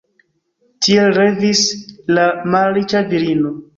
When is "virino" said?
3.13-3.53